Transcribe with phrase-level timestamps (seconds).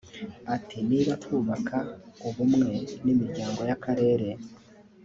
[0.55, 1.77] Ati “…Niba twubaka
[2.27, 2.69] ubumwe
[3.03, 4.29] n’imiryango y’akarere